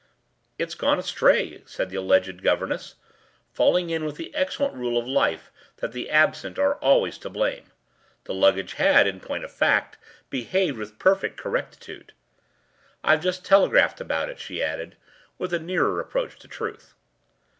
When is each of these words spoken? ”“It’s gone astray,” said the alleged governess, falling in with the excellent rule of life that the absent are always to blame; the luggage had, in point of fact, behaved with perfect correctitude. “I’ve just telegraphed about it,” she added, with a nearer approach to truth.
”“It’s 0.57 0.73
gone 0.73 0.97
astray,” 0.97 1.61
said 1.67 1.91
the 1.91 1.95
alleged 1.97 2.41
governess, 2.41 2.95
falling 3.53 3.91
in 3.91 4.03
with 4.03 4.15
the 4.15 4.33
excellent 4.33 4.73
rule 4.73 4.97
of 4.97 5.05
life 5.07 5.51
that 5.77 5.91
the 5.91 6.09
absent 6.09 6.57
are 6.57 6.77
always 6.77 7.19
to 7.19 7.29
blame; 7.29 7.65
the 8.23 8.33
luggage 8.33 8.73
had, 8.73 9.05
in 9.05 9.19
point 9.19 9.43
of 9.43 9.51
fact, 9.51 9.99
behaved 10.31 10.79
with 10.79 10.97
perfect 10.97 11.37
correctitude. 11.37 12.13
“I’ve 13.03 13.21
just 13.21 13.45
telegraphed 13.45 14.01
about 14.01 14.27
it,” 14.29 14.39
she 14.39 14.63
added, 14.63 14.97
with 15.37 15.53
a 15.53 15.59
nearer 15.59 15.99
approach 15.99 16.39
to 16.39 16.47
truth. 16.47 16.95